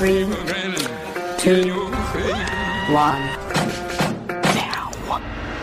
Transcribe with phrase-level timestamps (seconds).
[0.00, 0.24] Three,
[1.38, 1.90] two,
[2.92, 3.20] one.
[4.54, 4.90] Now.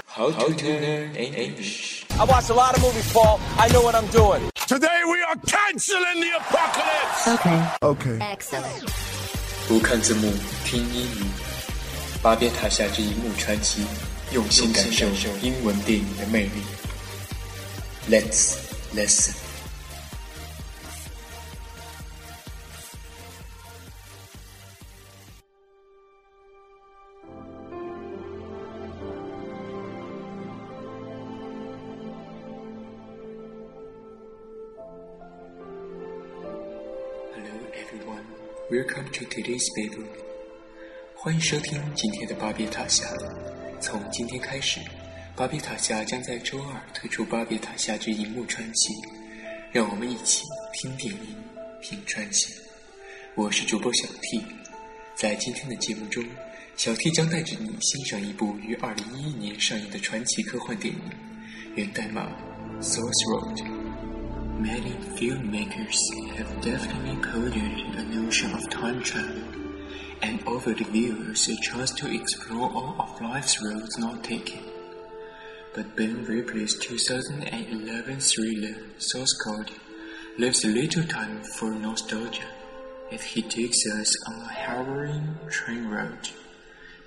[0.06, 2.06] How to turn English.
[2.20, 3.40] I watched a lot of movies, Paul.
[3.58, 4.50] I know what I'm doing.
[4.68, 7.28] Today we are canceling the apocalypse.
[7.28, 7.68] Okay.
[7.82, 8.18] Okay.
[8.22, 8.92] Excellent.
[9.68, 10.32] 不看字幕，
[10.66, 11.26] 听英语。
[12.22, 13.86] 巴别塔下这一幕传奇，
[14.32, 15.06] 用心感受
[15.42, 16.64] 英文电影的魅力。
[18.10, 18.56] Let's
[18.96, 19.36] listen.
[37.88, 38.26] Everyone,
[38.70, 40.04] welcome to today's paper.
[41.16, 43.06] 欢迎收听今天的巴别塔下。
[43.80, 44.82] 从今天开始，
[45.38, 48.94] 巴别塔下将在周二推出巴别塔下之荧幕传奇，
[49.72, 51.36] 让我们一起听电影，
[51.82, 52.54] 品传奇。
[53.36, 54.44] 我是主播小 T，
[55.16, 56.26] 在今天的节目中，
[56.76, 61.02] 小 T 将带着你欣赏一部于2011年上映的传奇科幻电影，
[61.76, 62.30] 源代码
[62.82, 63.77] Source Road。
[64.60, 65.96] Many filmmakers
[66.36, 69.44] have definitely coded the notion of time travel
[70.24, 74.64] and offered viewers a chance to explore all of life's roads not taken.
[75.76, 79.70] But Ben Ripley's 2011 thriller Source Code
[80.40, 82.50] leaves little time for nostalgia
[83.12, 86.30] as he takes us on a harrowing train ride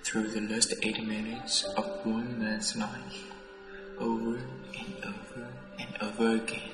[0.05, 3.25] through the last eight minutes of one man's life,
[3.99, 5.49] over and over
[5.81, 6.70] and over again.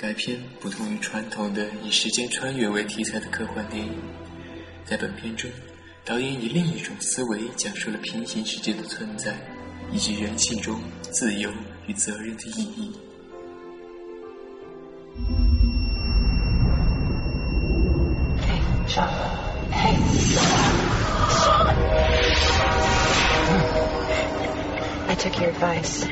[0.00, 3.92] 该片不同于传统的以时间穿越为题材的科幻电影，
[4.82, 5.50] 在本片中，
[6.06, 9.34] 导演以另一种思维讲述了平行世界的存在，
[9.92, 11.50] 以及人性中自由
[11.86, 12.92] 与责任的意义。
[18.40, 19.10] Hey, Sean.
[25.08, 26.06] I took your advice.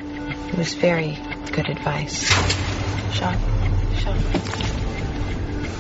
[0.52, 1.17] It was very
[1.52, 2.30] good advice.
[3.14, 3.58] Sean.
[3.98, 4.17] Sean.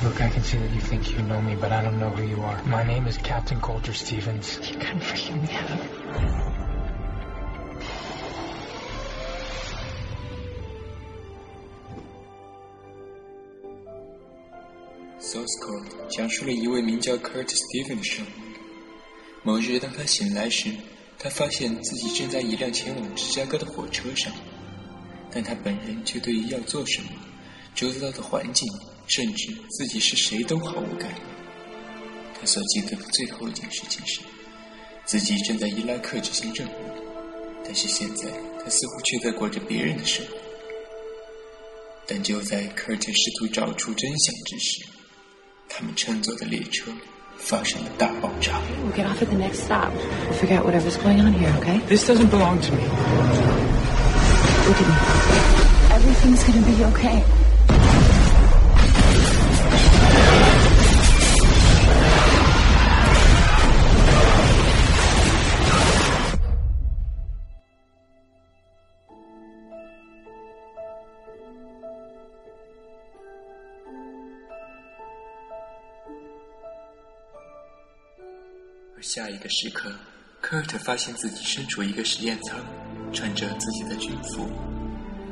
[0.04, 2.22] Look, I can see that you think you know me, but I don't know who
[2.26, 2.62] you are.
[2.64, 4.58] My name is Captain Coulter Stevens.
[4.70, 5.78] You couldn't freaking me out.
[15.20, 18.28] Source Code 讲述了一位名叫 Kurt Stevens 的生物。
[19.42, 20.70] 某日，当他醒来时，
[21.18, 24.32] 他发现自己正在一辆前往芝加哥的火车上，
[25.30, 27.10] 但他本人却对于要做什么、
[27.74, 28.68] 周遭的环境，
[29.06, 31.20] 甚至自己是谁都毫无概念。
[32.40, 34.20] 他所记得的最后一件事情是，
[35.04, 36.72] 自己正在伊拉克执行任务，
[37.64, 38.30] 但是现在
[38.62, 40.32] 他似乎却在过着别人的生活。
[42.06, 44.82] 但就在科尔特试图找出真相之时，
[45.68, 46.90] 他们乘坐的列车
[47.36, 48.60] 发生了大爆炸。
[48.84, 49.92] We'll get off at the next stop.
[50.28, 51.80] We'll figure out whatever's going on here, okay?
[51.86, 52.82] This doesn't belong to me.
[54.66, 54.94] Look at me.
[55.94, 57.22] Everything's gonna be okay.
[78.96, 79.92] 而下一个时刻，
[80.40, 82.58] 科尔特发现自己身处一个实验舱，
[83.12, 84.50] 穿着自己的军服。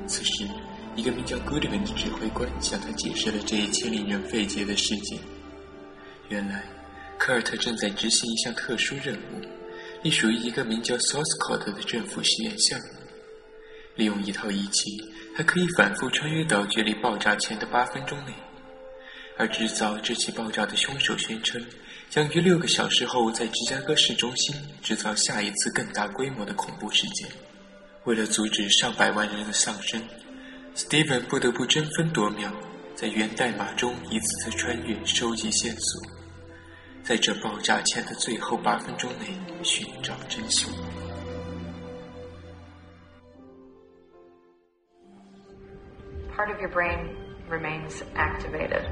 [0.06, 0.46] 此时，
[0.96, 5.18] 一个名叫 Goodwin 的指挥官向他解释了这一切令人费解的事件。
[6.30, 6.64] 原来，
[7.18, 9.40] 科尔特正在执行一项特殊任务，
[10.02, 12.86] 隶属于一个名叫 Source Code 的政府实验项目。
[13.94, 14.90] 利用一套仪器，
[15.34, 18.32] 还可以反复穿越到距离爆炸前的八分钟内。
[19.38, 21.62] 而制造这起爆炸的凶手宣称，
[22.08, 27.28] 将于六个小时后在芝加哥市中心制造下一次更大规模的恐怖事件。
[28.04, 30.02] 为了阻止上百万人的丧生
[30.75, 32.51] ，Steven 不得不争分夺秒，
[32.95, 36.01] 在源代码中一次次穿越，收集线索，
[37.03, 39.27] 在这爆炸前的最后八分钟内
[39.63, 40.71] 寻找真凶。
[46.41, 47.15] part of your brain
[47.49, 48.83] remains activated.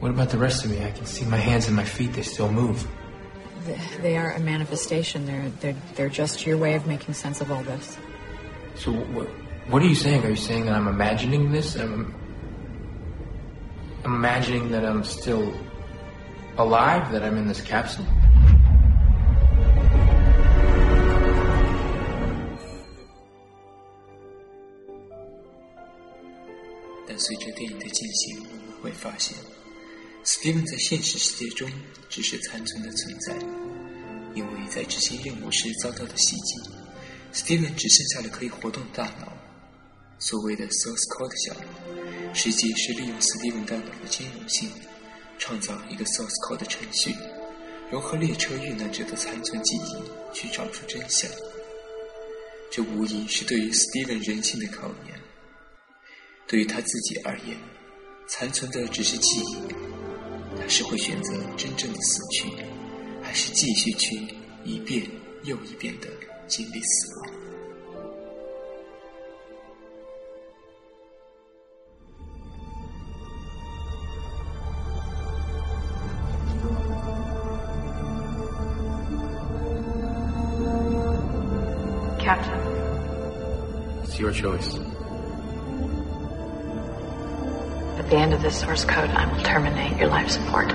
[0.00, 0.84] What about the rest of me?
[0.84, 2.84] I can see my hands and my feet, they still move.
[4.02, 5.24] They are a manifestation.
[5.24, 7.96] They're they're they're just your way of making sense of all this.
[8.76, 9.28] So what,
[9.68, 10.24] what are you saying?
[10.24, 11.76] Are you saying that I'm imagining this?
[11.76, 12.14] I'm,
[14.04, 15.52] I'm imagining that I'm still
[16.58, 18.06] alive, that I'm in this capsule?
[27.06, 29.36] 但随着电影的进行，我们会发现，
[30.24, 31.68] Steven 在现实世界中
[32.08, 33.34] 只是残存的存在，
[34.34, 36.58] 因为在执行任务时遭到的袭击
[37.33, 39.31] ，Steven 只剩下了可以活动的大脑。
[40.19, 44.71] 所谓的 Source Code 项目，实际是利用 Steven 大脑的兼容性，
[45.37, 47.15] 创造一个 Source Code 程序，
[47.91, 51.29] 融合列车遇难者的残存记忆，去找出真相。
[52.71, 55.19] 这无疑是对于 Steven 人性的考验。
[56.47, 57.55] 对于他自己而言，
[58.27, 59.57] 残存的只是记忆。
[60.59, 62.49] 他是会选择真正的死去，
[63.21, 64.27] 还是继续去
[64.63, 65.07] 一遍
[65.43, 66.07] 又一遍的
[82.17, 82.59] Captain.
[84.03, 84.77] It's your choice.
[87.97, 90.71] At the end of this source code, I will terminate your life support.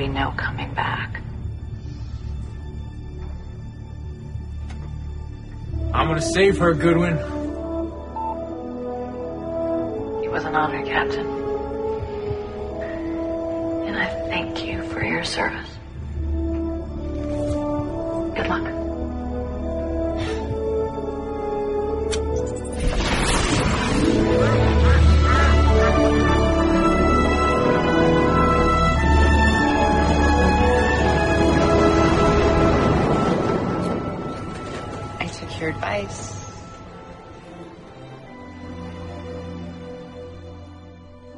[0.00, 1.20] Be no coming back.
[5.92, 7.18] I'm gonna save her, Goodwin.
[10.24, 11.26] It was an honor, Captain.
[13.88, 15.68] And I thank you for your service.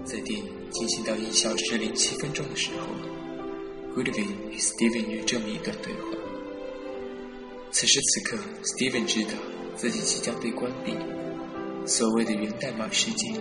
[0.04, 2.88] 在电影进行到一小时零七分钟的时候
[3.94, 6.19] ，Goodwin 与 Steven 有这么一段对话。
[7.70, 9.31] 此时此刻，Steven 知道
[9.76, 10.94] 自己即将被关闭，
[11.87, 13.32] 所谓的源代码世界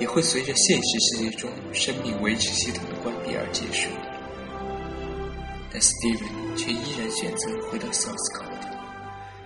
[0.00, 3.88] 也会随着现实世界中生命维持系统的关闭而结束。
[5.70, 8.68] 但 Steven 却依然选择回到 Source Code，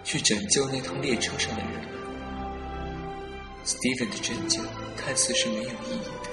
[0.05, 1.91] 去拯救那趟列车上的人们。
[3.67, 4.63] Steven 的拯救
[4.97, 6.30] 看似是没有意义的。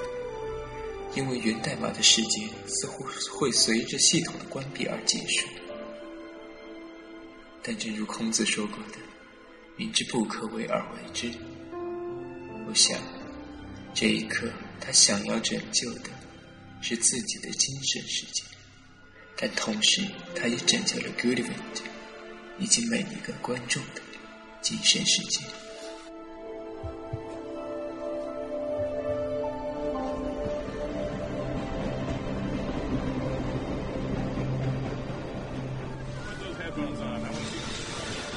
[1.18, 5.48] 因为源代码的世界似乎会随着系统的关闭而结束。
[7.64, 9.00] 但正如孔子说过的
[9.76, 11.32] ：“明知不可为而为之。”
[12.70, 13.02] 我想，
[13.96, 14.48] 这一刻
[14.80, 16.12] 他想要拯救的
[16.82, 18.44] 是自己的精神世界，
[19.36, 20.04] 但同时
[20.36, 21.50] 他也拯救了 Goodwin
[22.60, 24.02] 以及每一个观众的
[24.62, 25.40] 精神世界。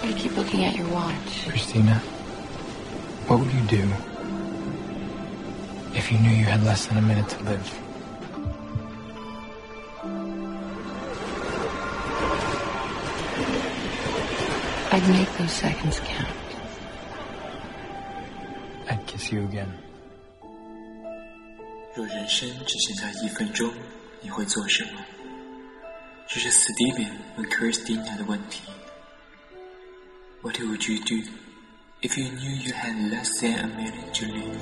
[0.04, 1.48] You keep looking at your watch.
[1.48, 1.96] Christina,
[3.28, 3.84] what would you do
[5.94, 7.80] if you knew you had less than a minute to live?
[14.92, 16.30] I'd make those seconds count.
[18.90, 19.72] I'd kiss you again.
[21.96, 23.70] 若人生只剩下一分钟，
[24.22, 25.00] 你会做什么？
[26.28, 28.62] 这是 Steven 问 Christina 的问题。
[30.43, 31.23] What would you do
[32.01, 34.57] if you knew you had less than a minute to live？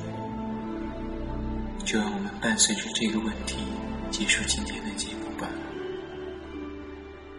[1.84, 3.58] 就让我们伴随着这个问题
[4.10, 5.48] 结束今天的节目吧。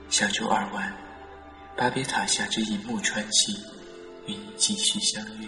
[0.09, 0.95] 下周二晚，
[1.75, 3.57] 巴别塔下之银幕传奇
[4.25, 5.47] 与你继续相约。